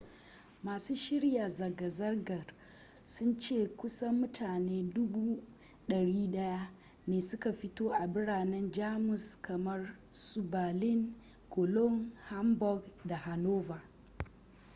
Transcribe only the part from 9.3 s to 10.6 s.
kamar su